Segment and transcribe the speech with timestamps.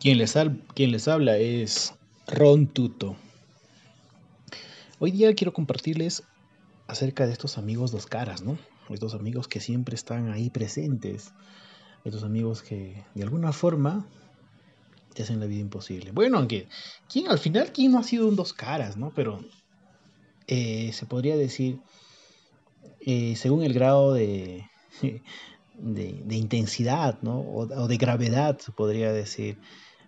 [0.00, 0.34] Quien les,
[0.74, 1.94] quien les habla es
[2.26, 3.16] Ron Tuto.
[4.98, 6.22] Hoy día quiero compartirles
[6.86, 8.58] acerca de estos amigos dos caras, ¿no?
[8.90, 11.32] Estos amigos que siempre están ahí presentes.
[12.04, 14.06] Estos amigos que de alguna forma
[15.14, 16.12] te hacen la vida imposible.
[16.12, 16.68] Bueno, aunque
[17.08, 19.12] ¿quién, al final, ¿quién no ha sido un dos caras, ¿no?
[19.14, 19.40] Pero
[20.46, 21.80] eh, se podría decir,
[23.00, 24.68] eh, según el grado de,
[25.78, 27.40] de, intensidad, ¿no?
[27.40, 29.58] O, de gravedad, podría decir.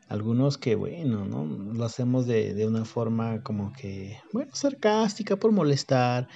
[0.08, 1.44] Algunos que, bueno, ¿no?
[1.74, 6.28] Lo hacemos de, una forma como que, bueno, sarcástica por molestar,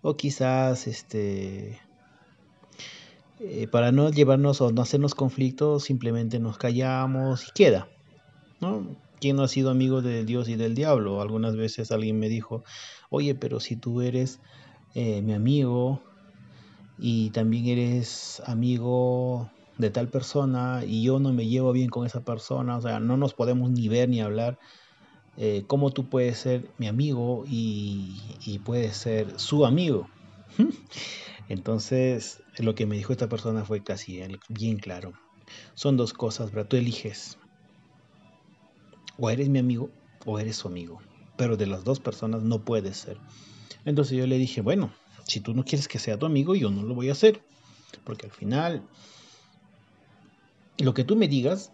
[0.00, 1.78] o quizás, este,
[3.38, 7.88] eh, para no llevarnos o no hacernos conflictos, simplemente nos callamos y queda,
[8.60, 8.96] ¿no?
[9.20, 11.22] ¿Quién no ha sido amigo de Dios y del diablo?
[11.22, 12.64] Algunas veces alguien me dijo,
[13.08, 14.40] oye, pero si tú eres
[14.94, 16.02] eh, mi amigo,
[17.04, 22.20] y también eres amigo de tal persona y yo no me llevo bien con esa
[22.20, 24.56] persona, o sea, no nos podemos ni ver ni hablar,
[25.36, 30.08] eh, ¿cómo tú puedes ser mi amigo y, y puedes ser su amigo?
[31.48, 35.12] Entonces, lo que me dijo esta persona fue casi bien claro.
[35.74, 37.36] Son dos cosas, pero tú eliges.
[39.18, 39.90] O eres mi amigo
[40.24, 41.00] o eres su amigo.
[41.36, 43.18] Pero de las dos personas no puedes ser.
[43.84, 44.92] Entonces yo le dije, bueno,
[45.24, 47.42] si tú no quieres que sea tu amigo, yo no lo voy a hacer.
[48.04, 48.82] Porque al final,
[50.78, 51.72] lo que tú me digas,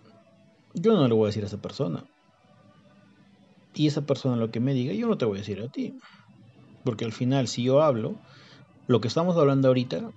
[0.75, 2.05] yo no le voy a decir a esa persona.
[3.75, 5.95] Y esa persona lo que me diga, yo no te voy a decir a ti.
[6.85, 8.17] Porque al final, si yo hablo,
[8.87, 10.11] lo que estamos hablando ahorita,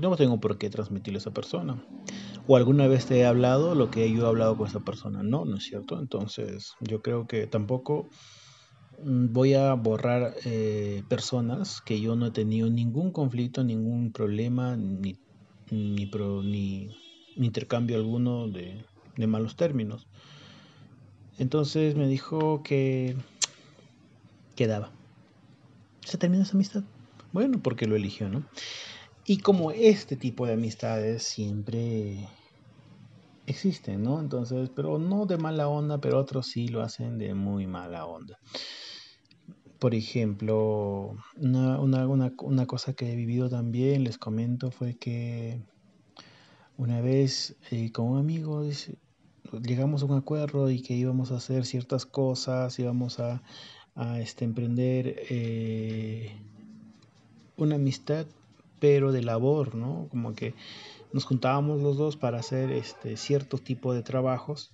[0.00, 1.82] no tengo por qué transmitirle a esa persona.
[2.46, 5.22] O alguna vez te he hablado lo que yo he hablado con esa persona.
[5.22, 5.98] No, no es cierto.
[5.98, 8.10] Entonces, yo creo que tampoco
[9.04, 15.16] voy a borrar eh, personas que yo no he tenido ningún conflicto, ningún problema, ni,
[15.70, 16.10] ni,
[16.44, 16.90] ni,
[17.36, 18.84] intercambio alguno de,
[19.16, 20.06] de, malos términos.
[21.38, 23.16] Entonces me dijo que
[24.56, 24.90] quedaba.
[26.04, 26.84] Se terminó esa amistad.
[27.32, 28.44] Bueno, porque lo eligió, ¿no?
[29.26, 32.28] Y como este tipo de amistades siempre
[33.46, 34.20] existen, ¿no?
[34.20, 38.38] Entonces, pero no de mala onda, pero otros sí lo hacen de muy mala onda.
[39.78, 45.60] Por ejemplo, una, una, una, cosa que he vivido también, les comento, fue que
[46.78, 48.64] una vez eh, con un amigo
[49.62, 53.42] llegamos a un acuerdo y que íbamos a hacer ciertas cosas, íbamos a,
[53.94, 56.36] a este, emprender eh,
[57.56, 58.26] una amistad,
[58.80, 60.08] pero de labor, ¿no?
[60.10, 60.54] Como que
[61.12, 64.72] nos juntábamos los dos para hacer este cierto tipo de trabajos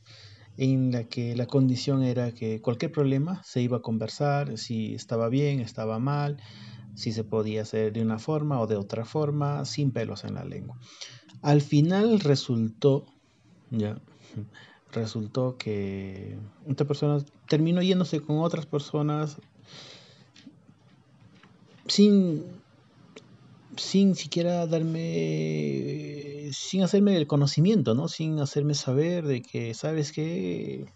[0.56, 5.28] en la que la condición era que cualquier problema se iba a conversar, si estaba
[5.28, 6.38] bien, estaba mal,
[6.94, 10.44] si se podía hacer de una forma o de otra forma, sin pelos en la
[10.44, 10.78] lengua.
[11.42, 13.06] Al final resultó,
[13.70, 14.00] ya,
[14.92, 16.36] resultó que
[16.68, 19.38] esta persona terminó yéndose con otras personas
[21.86, 22.44] sin
[23.76, 28.08] sin siquiera darme, sin hacerme el conocimiento, ¿no?
[28.08, 30.86] Sin hacerme saber de que, ¿sabes qué?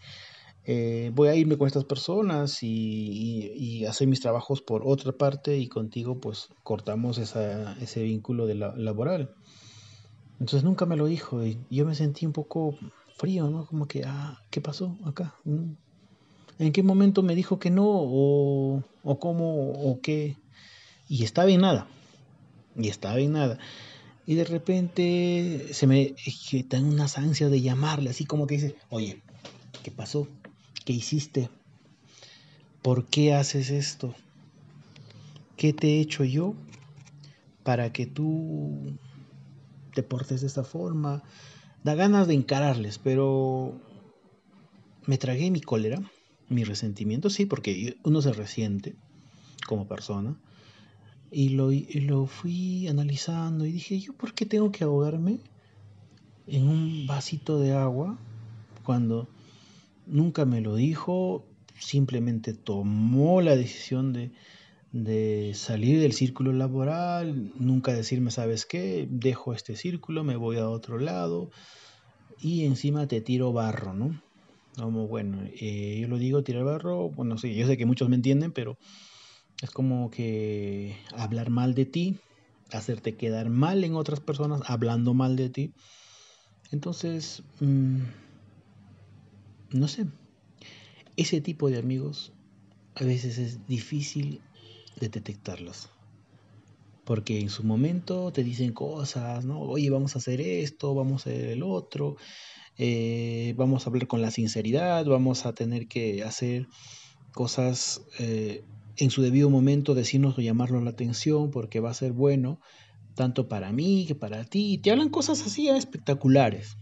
[0.67, 5.69] Eh, voy a irme con estas personas y, hacer mis trabajos por otra parte y
[5.69, 9.35] contigo pues cortamos ese vínculo de laboral.
[10.41, 12.77] Entonces nunca me lo dijo y yo me sentí un poco
[13.17, 13.67] frío, ¿no?
[13.67, 15.35] Como que, ah, ¿qué pasó acá?
[15.45, 15.73] Mm.
[16.59, 17.85] ¿En qué momento me dijo que no?
[17.87, 19.73] ¿O, o cómo?
[19.73, 20.37] ¿O qué?
[21.09, 21.87] Y estaba en nada
[22.77, 23.59] y estaba en nada.
[24.27, 26.15] Y de repente se me
[26.69, 29.23] dan unas ansias de llamarle, así como que dice, oye,
[29.83, 30.29] ¿qué pasó?
[30.85, 31.51] ¿Qué hiciste?
[32.83, 34.15] ¿Por qué haces esto?
[35.57, 36.55] ¿Qué te he hecho yo
[37.63, 38.99] para que tú
[39.95, 41.23] te portes de esta forma?
[41.83, 43.79] Da ganas de encararles, pero
[45.07, 46.01] me tragué mi cólera,
[46.49, 48.95] mi resentimiento, sí, porque uno se resiente
[49.67, 50.39] como persona
[51.35, 55.41] y lo, lo fui analizando y dije, ¿yo por qué tengo que ahogarme
[56.47, 58.17] en un vasito de agua
[58.85, 59.29] cuando
[60.07, 61.45] nunca me lo dijo?
[61.77, 64.31] Simplemente tomó la decisión de,
[64.93, 69.09] de salir del círculo laboral, nunca decirme, ¿sabes qué?
[69.11, 71.51] Dejo este círculo, me voy a otro lado
[72.41, 74.23] y encima te tiro barro, ¿no?
[74.77, 78.17] Como, bueno, eh, yo lo digo, tirar barro, bueno, sí, yo sé que muchos me
[78.17, 78.79] entienden, pero
[79.65, 82.19] es como que hablar mal de ti,
[82.71, 85.73] hacerte quedar mal en otras personas, hablando mal de ti.
[86.71, 88.03] Entonces, mm,
[89.73, 90.05] no sé,
[91.17, 92.31] ese tipo de amigos
[92.95, 94.43] a veces es difícil
[95.01, 95.89] de detectarlos.
[97.07, 99.61] Porque en su momento te dicen cosas, ¿no?
[99.61, 102.17] Oye, vamos a hacer esto, vamos a hacer el otro.
[102.77, 106.67] eh, vamos a hablar con la sinceridad, vamos a tener que hacer
[107.33, 108.63] cosas eh,
[108.97, 112.61] en su debido momento, decirnos o llamarnos la atención porque va a ser bueno,
[113.15, 114.79] tanto para mí que para ti.
[114.79, 116.77] Te hablan cosas así espectaculares.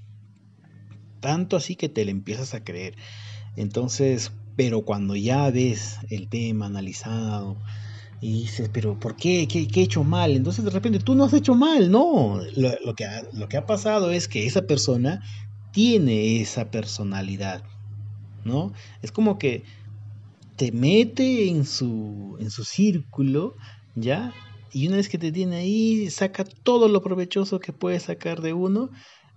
[1.21, 2.97] Tanto así que te le empiezas a creer.
[3.57, 7.57] Entonces, pero cuando ya ves el tema analizado
[8.21, 9.47] y dices, pero ¿por qué?
[9.49, 10.33] ¿Qué, he hecho mal?
[10.33, 12.41] Entonces de repente tú no has hecho mal, no.
[12.57, 15.23] Lo, que lo que ha pasado es que esa persona
[15.73, 17.63] tiene esa personalidad,
[18.45, 18.73] ¿no?
[19.01, 19.65] Es como que
[20.63, 23.57] te mete en su, en su círculo,
[23.97, 24.33] ¿ya?
[24.73, 28.53] Y una vez que te tiene ahí, saca todo lo provechoso que puede sacar de
[28.53, 28.89] uno.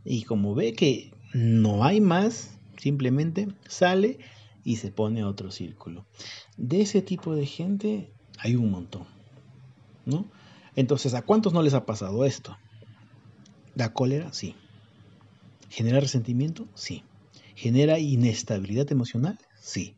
[0.04, 4.20] Y como ve que no hay más, simplemente sale
[4.64, 6.06] y se pone a otro círculo.
[6.58, 9.08] De ese tipo de gente hay un montón,
[10.06, 10.28] ¿no?
[10.76, 12.56] Entonces, ¿a cuántos no les ha pasado esto?
[13.74, 14.32] ¿Da cólera?
[14.32, 14.54] Sí.
[15.72, 16.68] ¿Genera resentimiento?
[16.76, 17.04] Sí.
[17.56, 19.40] ¿Genera inestabilidad emocional?
[19.60, 19.96] Sí.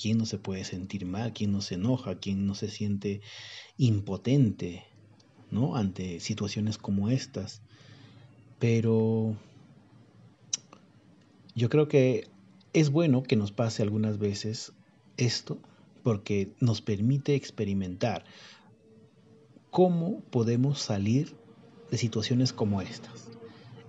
[0.00, 1.32] ¿Quién no se puede sentir mal?
[1.32, 2.16] ¿Quién no se enoja?
[2.16, 3.20] ¿Quién no se siente
[3.76, 4.84] impotente
[5.50, 5.76] ¿no?
[5.76, 7.62] ante situaciones como estas?
[8.58, 9.36] Pero
[11.54, 12.28] yo creo que
[12.72, 14.72] es bueno que nos pase algunas veces
[15.16, 15.58] esto
[16.02, 18.24] porque nos permite experimentar
[19.70, 21.34] cómo podemos salir
[21.90, 23.28] de situaciones como estas.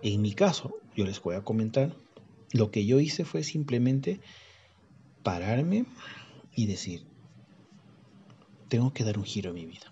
[0.01, 1.95] En mi caso, yo les voy a comentar,
[2.51, 4.19] lo que yo hice fue simplemente
[5.25, 5.85] pararme
[6.55, 7.03] y decir,
[8.69, 9.91] tengo que dar un giro a mi vida.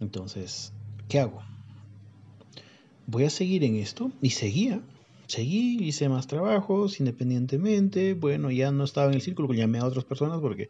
[0.00, 0.74] Entonces,
[1.08, 1.42] ¿qué hago?
[3.06, 4.82] Voy a seguir en esto y seguía,
[5.28, 10.04] seguí, hice más trabajos independientemente, bueno, ya no estaba en el círculo, llamé a otras
[10.04, 10.68] personas porque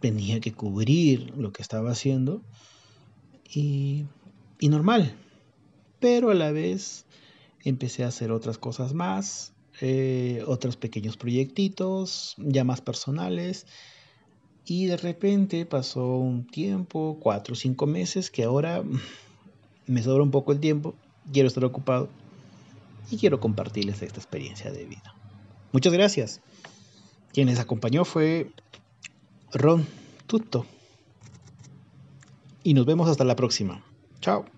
[0.00, 2.42] tenía que cubrir lo que estaba haciendo
[3.48, 4.04] y,
[4.60, 5.16] y normal,
[6.00, 7.06] pero a la vez
[7.64, 13.66] empecé a hacer otras cosas más, eh, otros pequeños proyectitos ya más personales.
[14.66, 18.82] Y de repente pasó un tiempo, cuatro o cinco meses, que ahora
[19.86, 20.94] me sobra un poco el tiempo,
[21.32, 22.08] quiero estar ocupado
[23.10, 25.14] y quiero compartirles esta experiencia de vida.
[25.72, 26.40] Muchas gracias.
[27.32, 28.50] Quien les acompañó fue
[29.52, 29.86] Ron
[30.26, 30.66] Tutto.
[32.62, 33.84] Y nos vemos hasta la próxima.
[34.20, 34.53] Chao.